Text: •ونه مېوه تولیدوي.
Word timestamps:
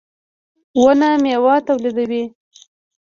•ونه 0.81 1.09
مېوه 1.23 1.55
تولیدوي. 1.67 2.23